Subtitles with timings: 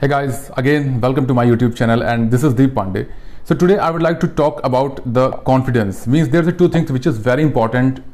[0.00, 3.10] Hey guys, again, welcome to my YouTube channel and this is Deep Pandey.
[3.42, 6.06] So today I would like to talk about the confidence.
[6.06, 8.04] Means there's a two things which is very important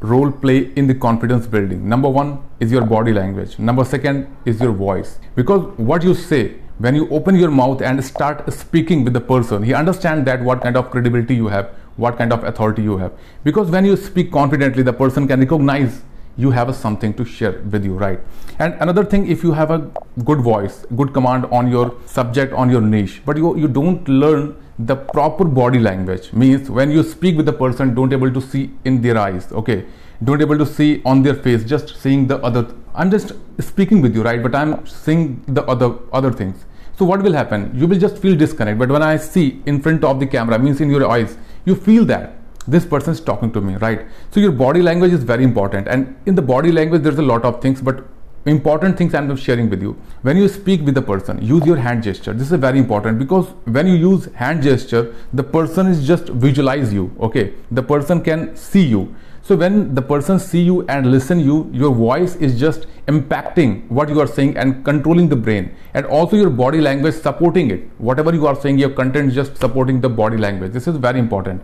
[0.00, 1.88] role play in the confidence building.
[1.88, 3.60] Number one is your body language.
[3.60, 5.20] Number second is your voice.
[5.36, 9.62] Because what you say when you open your mouth and start speaking with the person,
[9.62, 13.12] he understands that what kind of credibility you have, what kind of authority you have.
[13.44, 16.02] Because when you speak confidently, the person can recognize
[16.42, 18.20] you have a something to share with you right?
[18.58, 19.78] And another thing if you have a
[20.24, 24.54] good voice good command on your subject on your niche but you you don't learn
[24.90, 28.70] the proper body language means when you speak with the person don't able to see
[28.84, 29.84] in their eyes okay?
[30.22, 33.32] Don't able to see on their face just seeing the other i'm just
[33.70, 34.42] speaking with you right?
[34.42, 36.66] But i'm seeing the other other things.
[36.98, 37.70] So what will happen?
[37.74, 40.80] You will just feel disconnect but when i see in front of the camera means
[40.80, 42.39] in your eyes you feel that
[42.70, 44.06] this person is talking to me right?
[44.30, 45.88] So your body language is very important.
[45.88, 48.04] And in the body language there's a lot of things but
[48.46, 49.96] important things i'm sharing with you.
[50.22, 52.32] When you speak with the person use your hand gesture.
[52.32, 56.92] This is very important because when you use hand gesture the person is just visualize
[56.92, 57.52] you okay?
[57.70, 59.14] The person can see you.
[59.42, 64.08] So when the person see you and listen you your voice is just impacting what
[64.08, 65.74] you are saying and controlling the brain.
[65.92, 67.88] And also your body language supporting it.
[67.98, 70.72] Whatever you are saying your content is just supporting the body language.
[70.72, 71.62] This is very important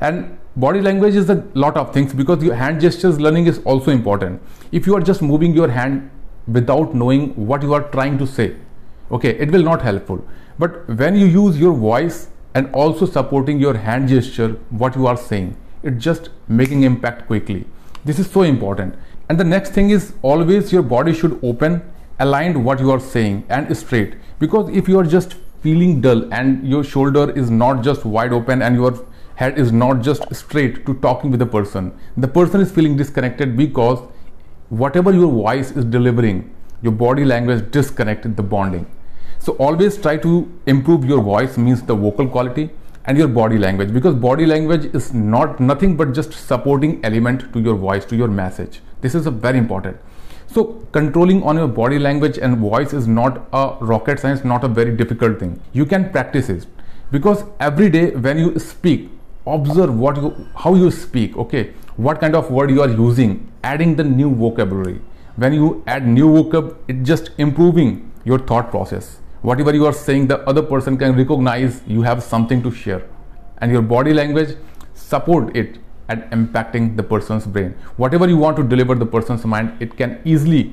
[0.00, 3.90] and body language is a lot of things because your hand gestures learning is also
[3.90, 4.40] important.
[4.72, 6.10] If you are just moving your hand
[6.46, 8.56] without knowing what you are trying to say
[9.10, 10.24] okay it will not helpful.
[10.58, 15.16] But when you use your voice and also supporting your hand gesture what you are
[15.16, 17.64] saying it just making impact quickly.
[18.04, 18.94] This is so important.
[19.28, 21.82] And the next thing is always your body should open
[22.18, 24.14] aligned what you are saying and straight.
[24.38, 28.62] Because if you are just feeling dull and your shoulder is not just wide open
[28.62, 29.06] and your
[29.38, 31.92] head is not just straight to talking with the person.
[32.16, 34.00] The person is feeling disconnected because
[34.68, 38.86] whatever your voice is delivering, your body language disconnected the bonding.
[39.38, 40.32] So always try to
[40.66, 42.70] improve your voice means the vocal quality
[43.04, 47.60] and your body language because body language is not nothing but just supporting element to
[47.60, 48.80] your voice to your message.
[49.02, 49.98] This is a very important.
[50.48, 54.68] So controlling on your body language and voice is not a rocket science, not a
[54.68, 55.60] very difficult thing.
[55.72, 56.66] You can practice it
[57.12, 59.10] because every day when you speak
[59.54, 61.72] observe what you how you speak okay?
[61.96, 65.00] What kind of word you are using adding the new vocabulary.
[65.36, 69.18] When you add new vocab it just improving your thought process.
[69.42, 73.04] Whatever you are saying the other person can recognize you have something to share.
[73.58, 74.56] And your body language
[74.94, 75.78] support it
[76.08, 77.74] and impacting the person's brain.
[77.96, 80.72] Whatever you want to deliver the person's mind it can easily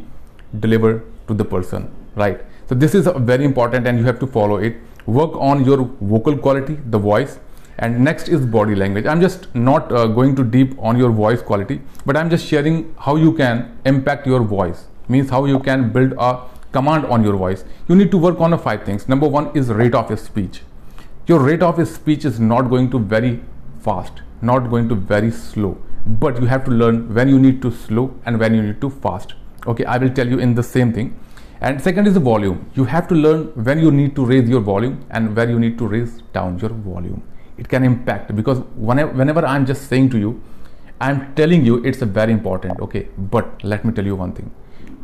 [0.59, 2.41] deliver to the person right?
[2.67, 4.77] So this is very important and you have to follow it.
[5.05, 7.39] Work on your vocal quality the voice
[7.77, 9.05] and next is body language.
[9.05, 12.93] I'm just not uh, going too deep on your voice quality but i'm just sharing
[12.99, 14.85] how you can impact your voice.
[15.07, 16.41] Means how you can build a
[16.71, 17.63] command on your voice.
[17.87, 19.07] You need to work on five things.
[19.07, 20.61] Number one is rate of speech.
[21.27, 23.41] Your rate of speech is not going to very
[23.79, 25.77] fast not going to very slow.
[26.05, 28.89] But you have to learn when you need to slow and when you need to
[28.89, 29.33] fast.
[29.67, 31.19] Okay i will tell you in the same thing.
[31.61, 32.69] And second is the volume.
[32.75, 35.77] You have to learn when you need to raise your volume and where you need
[35.79, 37.23] to raise down your volume
[37.57, 38.35] it can impact.
[38.35, 40.41] Because whenever, whenever i'm just saying to you
[41.01, 43.07] i'm telling you it's a very important okay?
[43.17, 44.51] But let me tell you one thing.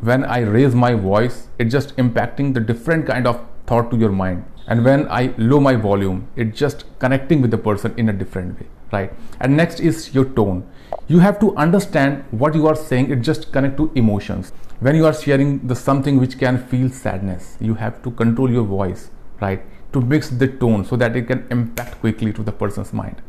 [0.01, 4.11] When i raise my voice it's just impacting the different kind of thought to your
[4.11, 4.45] mind.
[4.67, 8.59] And when i low my volume it's just connecting with the person in a different
[8.59, 9.13] way right?
[9.39, 10.67] And next is your tone.
[11.07, 13.09] You have to understand what you are saying.
[13.09, 14.51] It just connect to emotions.
[14.81, 18.63] When you are sharing the something which can feel sadness you have to control your
[18.63, 19.61] voice right
[19.93, 23.21] to mix the tone so that it can impact quickly to the person's mind.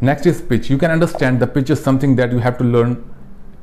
[0.00, 0.70] Next is pitch.
[0.70, 3.04] You can understand the pitch is something that you have to learn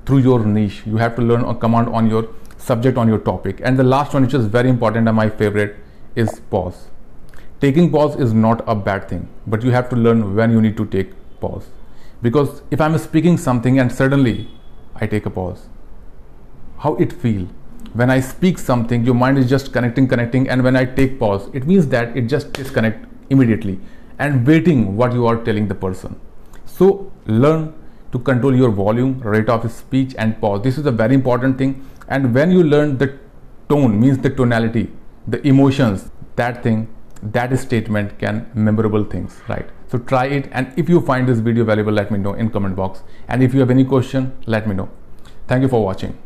[0.06, 0.82] through your niche.
[0.86, 2.28] You have to learn a command on your
[2.58, 3.62] subject on your topic.
[3.64, 5.76] And the last one, which is very important and my favorite,
[6.16, 6.88] is pause.
[7.60, 10.76] Taking pause is not a bad thing, but you have to learn when you need
[10.78, 11.68] to take pause.
[12.22, 14.50] Because if I'm speaking something and suddenly
[14.96, 15.68] I take a pause,
[16.80, 17.48] how it feel?
[17.94, 21.50] When I speak something, your mind is just connecting, connecting, and when I take pause,
[21.54, 23.80] it means that it just disconnect immediately
[24.20, 26.20] and waiting what you are telling the person.
[26.66, 27.74] So learn
[28.12, 30.62] to control your volume, rate of speech, and pause.
[30.64, 31.88] This is a very important thing.
[32.08, 33.18] And when you learn the
[33.70, 34.92] tone, means the tonality,
[35.28, 36.88] the emotions, that thing,
[37.22, 39.70] that statement can memorable things, right?
[39.88, 40.50] So try it.
[40.52, 43.04] And if you find this video valuable, let me know in comment box.
[43.28, 44.90] And if you have any question, let me know.
[45.48, 46.18] Thank you for watching.